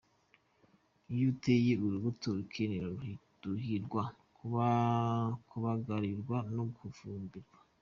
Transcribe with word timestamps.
Iyo 1.13 1.25
uteye 1.33 1.71
urubuto 1.85 2.27
rukenera 2.37 2.87
kuhirwa, 4.35 4.65
kubagarirwa 5.47 6.37
no 6.55 6.63
gufumbirwa. 6.75 7.57